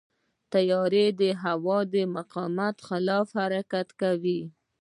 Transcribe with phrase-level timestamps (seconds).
[0.53, 4.41] طیاره د هوا د مقاومت خلاف حرکت کوي.